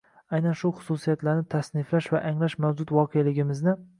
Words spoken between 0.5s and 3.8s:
shu xususiyatlarni tasniflash va anglash mavjud voqeligimizni